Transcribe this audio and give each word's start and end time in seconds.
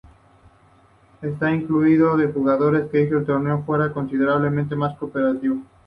Esta 1.21 1.51
inclusión 1.53 2.17
de 2.17 2.33
jugadores 2.33 2.85
hizo 2.85 2.91
que 2.91 3.05
el 3.17 3.23
torneo 3.27 3.61
fuera 3.67 3.93
considerablemente 3.93 4.75
más 4.75 4.97
competitivo. 4.97 5.61